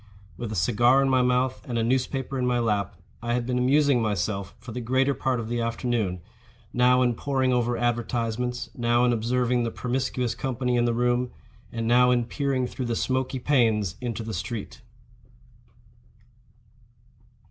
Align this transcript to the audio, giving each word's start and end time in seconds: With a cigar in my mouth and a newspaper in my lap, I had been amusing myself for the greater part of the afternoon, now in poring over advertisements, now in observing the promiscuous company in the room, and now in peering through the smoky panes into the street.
With 0.35 0.51
a 0.51 0.55
cigar 0.55 0.99
in 1.03 1.09
my 1.09 1.21
mouth 1.21 1.63
and 1.69 1.77
a 1.77 1.83
newspaper 1.83 2.39
in 2.39 2.47
my 2.47 2.57
lap, 2.57 2.95
I 3.21 3.35
had 3.35 3.45
been 3.45 3.59
amusing 3.59 4.01
myself 4.01 4.55
for 4.57 4.71
the 4.71 4.81
greater 4.81 5.13
part 5.13 5.39
of 5.39 5.47
the 5.47 5.61
afternoon, 5.61 6.21
now 6.73 7.03
in 7.03 7.13
poring 7.13 7.53
over 7.53 7.77
advertisements, 7.77 8.71
now 8.75 9.05
in 9.05 9.13
observing 9.13 9.61
the 9.63 9.69
promiscuous 9.69 10.33
company 10.33 10.75
in 10.75 10.85
the 10.85 10.95
room, 10.95 11.29
and 11.71 11.87
now 11.87 12.09
in 12.09 12.25
peering 12.25 12.65
through 12.65 12.85
the 12.87 12.95
smoky 12.95 13.37
panes 13.37 13.93
into 14.01 14.23
the 14.23 14.33
street. 14.33 14.81